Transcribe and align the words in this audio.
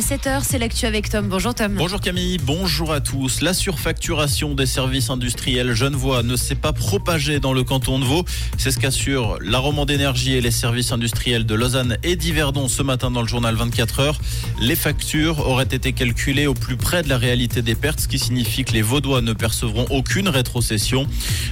À 0.00 0.02
7h, 0.02 0.44
c'est 0.48 0.56
l'actu 0.56 0.86
avec 0.86 1.10
Tom. 1.10 1.28
Bonjour 1.28 1.54
Tom. 1.54 1.74
Bonjour 1.74 2.00
Camille, 2.00 2.38
bonjour 2.38 2.90
à 2.90 3.02
tous. 3.02 3.42
La 3.42 3.52
surfacturation 3.52 4.54
des 4.54 4.64
services 4.64 5.10
industriels 5.10 5.74
genevois 5.74 6.22
ne 6.22 6.36
s'est 6.36 6.54
pas 6.54 6.72
propagée 6.72 7.38
dans 7.38 7.52
le 7.52 7.64
canton 7.64 7.98
de 7.98 8.06
Vaud. 8.06 8.24
C'est 8.56 8.70
ce 8.70 8.78
qu'assure 8.78 9.36
la 9.42 9.58
romande 9.58 9.88
d'énergie 9.88 10.32
et 10.32 10.40
les 10.40 10.52
services 10.52 10.92
industriels 10.92 11.44
de 11.44 11.54
Lausanne 11.54 11.98
et 12.02 12.16
d'Yverdon 12.16 12.66
ce 12.66 12.82
matin 12.82 13.10
dans 13.10 13.20
le 13.20 13.28
journal 13.28 13.54
24 13.54 14.00
heures. 14.00 14.18
Les 14.58 14.74
factures 14.74 15.46
auraient 15.46 15.64
été 15.64 15.92
calculées 15.92 16.46
au 16.46 16.54
plus 16.54 16.78
près 16.78 17.02
de 17.02 17.10
la 17.10 17.18
réalité 17.18 17.60
des 17.60 17.74
pertes, 17.74 18.00
ce 18.00 18.08
qui 18.08 18.18
signifie 18.18 18.64
que 18.64 18.72
les 18.72 18.82
Vaudois 18.82 19.20
ne 19.20 19.34
percevront 19.34 19.84
aucune 19.90 20.30
rétrocession. 20.30 21.06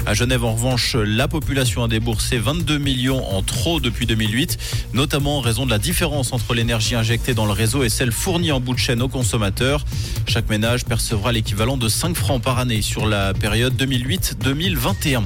À 0.07 0.15
Genève, 0.15 0.45
en 0.45 0.55
revanche, 0.55 0.95
la 0.95 1.29
population 1.29 1.85
a 1.85 1.89
déboursé 1.89 2.39
22 2.39 2.79
millions 2.79 3.31
en 3.31 3.43
trop 3.43 3.79
depuis 3.79 4.07
2008, 4.07 4.57
notamment 4.95 5.37
en 5.37 5.41
raison 5.43 5.67
de 5.67 5.71
la 5.71 5.79
différence 5.79 6.33
entre 6.33 6.55
l'énergie 6.55 6.95
injectée 6.95 7.35
dans 7.35 7.45
le 7.45 7.53
réseau 7.53 7.85
et 7.85 7.91
celle 7.91 8.11
fournie 8.11 8.38
en 8.39 8.61
bout 8.61 8.75
de 8.75 8.79
chaîne 8.79 9.03
aux 9.03 9.09
consommateurs. 9.09 9.85
Chaque 10.27 10.49
ménage 10.49 10.85
percevra 10.85 11.33
l'équivalent 11.33 11.77
de 11.77 11.89
5 11.89 12.17
francs 12.17 12.41
par 12.41 12.59
année 12.59 12.83
sur 12.83 13.07
la 13.07 13.35
période 13.35 13.75
2008-2021. 13.75 15.25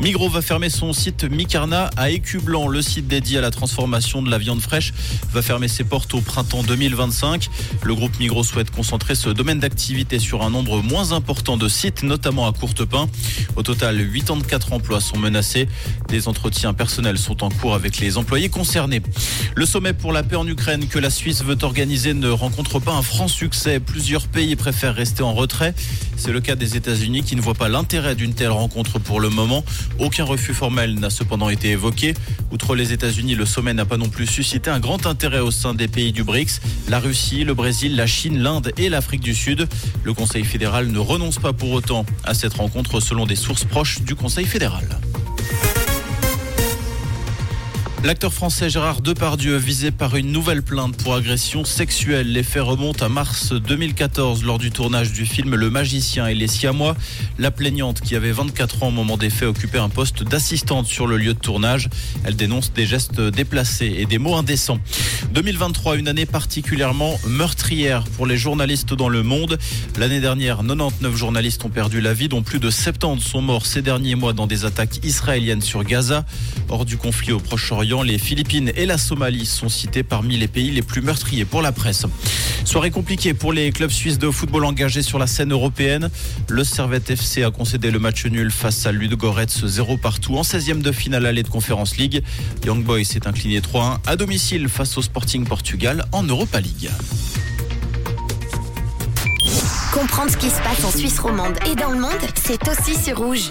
Migros 0.00 0.28
va 0.28 0.42
fermer 0.42 0.68
son 0.68 0.92
site 0.92 1.24
Micarna 1.24 1.90
à 1.96 2.10
Écublanc. 2.10 2.68
Le 2.68 2.82
site 2.82 3.06
dédié 3.06 3.38
à 3.38 3.40
la 3.40 3.50
transformation 3.50 4.22
de 4.22 4.30
la 4.30 4.38
viande 4.38 4.60
fraîche 4.60 4.92
va 5.32 5.40
fermer 5.40 5.68
ses 5.68 5.84
portes 5.84 6.12
au 6.14 6.20
printemps 6.20 6.62
2025. 6.62 7.48
Le 7.82 7.94
groupe 7.94 8.18
Migros 8.18 8.44
souhaite 8.44 8.70
concentrer 8.70 9.14
ce 9.14 9.28
domaine 9.28 9.60
d'activité 9.60 10.18
sur 10.18 10.42
un 10.42 10.50
nombre 10.50 10.82
moins 10.82 11.12
important 11.12 11.56
de 11.56 11.68
sites, 11.68 12.02
notamment 12.02 12.48
à 12.48 12.52
Courtepin. 12.52 13.08
Au 13.56 13.62
total, 13.62 13.98
84 14.12 14.72
emplois 14.72 15.00
sont 15.00 15.18
menacés. 15.18 15.68
Des 16.08 16.28
entretiens 16.28 16.74
personnels 16.74 17.18
sont 17.18 17.44
en 17.44 17.50
cours 17.50 17.74
avec 17.74 17.98
les 17.98 18.18
employés 18.18 18.48
concernés. 18.48 19.02
Le 19.54 19.66
sommet 19.66 19.92
pour 19.92 20.12
la 20.12 20.22
paix 20.22 20.36
en 20.36 20.46
Ukraine 20.46 20.86
que 20.88 20.98
la 20.98 21.10
Suisse 21.10 21.42
veut 21.42 21.58
organiser 21.62 22.14
ne 22.14 22.28
rencontre 22.48 22.78
pas 22.78 22.94
un 22.94 23.02
franc 23.02 23.28
succès. 23.28 23.78
Plusieurs 23.78 24.26
pays 24.26 24.56
préfèrent 24.56 24.94
rester 24.94 25.22
en 25.22 25.34
retrait. 25.34 25.74
C'est 26.16 26.32
le 26.32 26.40
cas 26.40 26.56
des 26.56 26.76
États-Unis 26.76 27.22
qui 27.22 27.36
ne 27.36 27.42
voient 27.42 27.52
pas 27.52 27.68
l'intérêt 27.68 28.14
d'une 28.14 28.32
telle 28.32 28.52
rencontre 28.52 28.98
pour 28.98 29.20
le 29.20 29.28
moment. 29.28 29.62
Aucun 29.98 30.24
refus 30.24 30.54
formel 30.54 30.94
n'a 30.94 31.10
cependant 31.10 31.50
été 31.50 31.68
évoqué. 31.68 32.14
Outre 32.50 32.74
les 32.74 32.94
États-Unis, 32.94 33.34
le 33.34 33.44
sommet 33.44 33.74
n'a 33.74 33.84
pas 33.84 33.98
non 33.98 34.08
plus 34.08 34.26
suscité 34.26 34.70
un 34.70 34.80
grand 34.80 35.04
intérêt 35.04 35.40
au 35.40 35.50
sein 35.50 35.74
des 35.74 35.88
pays 35.88 36.10
du 36.10 36.24
BRICS. 36.24 36.60
La 36.88 37.00
Russie, 37.00 37.44
le 37.44 37.52
Brésil, 37.52 37.96
la 37.96 38.06
Chine, 38.06 38.38
l'Inde 38.38 38.72
et 38.78 38.88
l'Afrique 38.88 39.20
du 39.20 39.34
Sud. 39.34 39.68
Le 40.02 40.14
Conseil 40.14 40.44
fédéral 40.44 40.86
ne 40.86 40.98
renonce 40.98 41.38
pas 41.38 41.52
pour 41.52 41.72
autant 41.72 42.06
à 42.24 42.32
cette 42.32 42.54
rencontre 42.54 43.00
selon 43.00 43.26
des 43.26 43.36
sources 43.36 43.64
proches 43.64 44.00
du 44.00 44.14
Conseil 44.14 44.46
fédéral. 44.46 44.88
L'acteur 48.04 48.32
français 48.32 48.70
Gérard 48.70 49.00
Depardieu 49.00 49.56
visé 49.56 49.90
par 49.90 50.14
une 50.14 50.30
nouvelle 50.30 50.62
plainte 50.62 50.96
pour 50.96 51.16
agression 51.16 51.64
sexuelle. 51.64 52.32
Les 52.32 52.44
faits 52.44 52.62
remontent 52.62 53.04
à 53.04 53.08
mars 53.08 53.52
2014 53.52 54.44
lors 54.44 54.58
du 54.58 54.70
tournage 54.70 55.12
du 55.12 55.26
film 55.26 55.56
Le 55.56 55.68
Magicien 55.68 56.28
et 56.28 56.34
les 56.36 56.46
Siamois. 56.46 56.94
La 57.40 57.50
plaignante 57.50 58.00
qui 58.00 58.14
avait 58.14 58.30
24 58.30 58.84
ans 58.84 58.88
au 58.88 58.92
moment 58.92 59.16
des 59.16 59.30
faits 59.30 59.48
occupait 59.48 59.78
un 59.78 59.88
poste 59.88 60.22
d'assistante 60.22 60.86
sur 60.86 61.08
le 61.08 61.16
lieu 61.16 61.34
de 61.34 61.40
tournage. 61.40 61.90
Elle 62.22 62.36
dénonce 62.36 62.72
des 62.72 62.86
gestes 62.86 63.20
déplacés 63.20 63.92
et 63.98 64.06
des 64.06 64.18
mots 64.18 64.36
indécents. 64.36 64.78
2023, 65.34 65.96
une 65.96 66.06
année 66.06 66.26
particulièrement 66.26 67.18
meurtrière 67.26 68.04
pour 68.16 68.26
les 68.26 68.38
journalistes 68.38 68.94
dans 68.94 69.08
le 69.08 69.24
monde. 69.24 69.58
L'année 69.98 70.20
dernière, 70.20 70.58
99 70.58 71.16
journalistes 71.16 71.64
ont 71.64 71.68
perdu 71.68 72.00
la 72.00 72.14
vie, 72.14 72.28
dont 72.28 72.42
plus 72.42 72.60
de 72.60 72.70
70 72.70 73.24
sont 73.24 73.42
morts 73.42 73.66
ces 73.66 73.82
derniers 73.82 74.14
mois 74.14 74.34
dans 74.34 74.46
des 74.46 74.64
attaques 74.64 75.04
israéliennes 75.04 75.62
sur 75.62 75.82
Gaza. 75.82 76.24
Hors 76.68 76.84
du 76.84 76.96
conflit 76.96 77.32
au 77.32 77.40
Proche-Orient, 77.40 77.87
les 77.96 78.18
Philippines 78.18 78.70
et 78.76 78.84
la 78.84 78.98
Somalie 78.98 79.46
sont 79.46 79.70
cités 79.70 80.02
parmi 80.02 80.36
les 80.36 80.46
pays 80.46 80.70
les 80.70 80.82
plus 80.82 81.00
meurtriers 81.00 81.46
pour 81.46 81.62
la 81.62 81.72
presse. 81.72 82.04
Soirée 82.64 82.90
compliquée 82.90 83.32
pour 83.32 83.52
les 83.52 83.72
clubs 83.72 83.90
suisses 83.90 84.18
de 84.18 84.30
football 84.30 84.66
engagés 84.66 85.00
sur 85.00 85.18
la 85.18 85.26
scène 85.26 85.52
européenne. 85.52 86.10
Le 86.48 86.64
Servette 86.64 87.08
FC 87.10 87.44
a 87.44 87.50
concédé 87.50 87.90
le 87.90 87.98
match 87.98 88.26
nul 88.26 88.50
face 88.50 88.84
à 88.84 88.92
Ludogorets 88.92 89.46
0 89.64 89.96
partout 89.96 90.36
en 90.36 90.42
16e 90.42 90.82
de 90.82 90.92
finale 90.92 91.24
allée 91.24 91.42
de 91.42 91.48
Conférence 91.48 91.96
League. 91.96 92.22
Young 92.66 92.84
Boys 92.84 93.04
s'est 93.04 93.26
incliné 93.26 93.60
3-1 93.60 93.98
à 94.06 94.16
domicile 94.16 94.68
face 94.68 94.98
au 94.98 95.02
Sporting 95.02 95.46
Portugal 95.46 96.04
en 96.12 96.24
Europa 96.24 96.60
League. 96.60 96.90
Comprendre 99.92 100.30
ce 100.30 100.36
qui 100.36 100.50
se 100.50 100.60
passe 100.60 100.84
en 100.84 100.90
Suisse 100.90 101.18
romande 101.18 101.56
et 101.70 101.74
dans 101.74 101.90
le 101.90 102.00
monde, 102.00 102.12
c'est 102.34 102.60
aussi 102.68 103.02
sur 103.02 103.16
Rouge. 103.16 103.50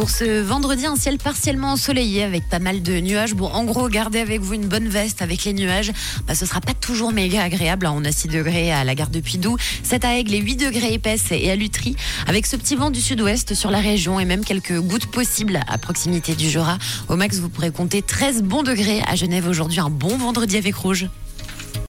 Pour 0.00 0.08
ce 0.08 0.40
vendredi, 0.40 0.86
un 0.86 0.96
ciel 0.96 1.18
partiellement 1.18 1.72
ensoleillé 1.72 2.22
avec 2.22 2.48
pas 2.48 2.58
mal 2.58 2.80
de 2.80 3.00
nuages. 3.00 3.34
Bon, 3.34 3.48
en 3.48 3.64
gros, 3.64 3.90
gardez 3.90 4.18
avec 4.18 4.40
vous 4.40 4.54
une 4.54 4.66
bonne 4.66 4.88
veste 4.88 5.20
avec 5.20 5.44
les 5.44 5.52
nuages. 5.52 5.92
Bah, 6.26 6.34
ce 6.34 6.46
sera 6.46 6.62
pas 6.62 6.72
toujours 6.72 7.12
méga 7.12 7.42
agréable. 7.42 7.84
Hein. 7.84 7.92
On 7.94 8.06
a 8.06 8.10
6 8.10 8.28
degrés 8.28 8.72
à 8.72 8.82
la 8.82 8.94
gare 8.94 9.10
de 9.10 9.20
Pidou, 9.20 9.58
7 9.82 10.06
à 10.06 10.16
Aigle 10.16 10.32
et 10.32 10.40
8 10.40 10.56
degrés 10.56 10.94
épaisses 10.94 11.32
et 11.32 11.50
à 11.50 11.54
Lutry. 11.54 11.96
Avec 12.26 12.46
ce 12.46 12.56
petit 12.56 12.76
vent 12.76 12.88
du 12.88 13.02
sud-ouest 13.02 13.52
sur 13.52 13.70
la 13.70 13.80
région 13.80 14.18
et 14.18 14.24
même 14.24 14.42
quelques 14.42 14.80
gouttes 14.80 15.10
possibles 15.10 15.60
à 15.68 15.76
proximité 15.76 16.34
du 16.34 16.48
Jura. 16.48 16.78
Au 17.10 17.16
max, 17.16 17.36
vous 17.36 17.50
pourrez 17.50 17.70
compter 17.70 18.00
13 18.00 18.42
bons 18.42 18.62
degrés 18.62 19.02
à 19.06 19.16
Genève 19.16 19.46
aujourd'hui. 19.46 19.80
Un 19.80 19.90
bon 19.90 20.16
vendredi 20.16 20.56
avec 20.56 20.76
rouge. 20.76 21.10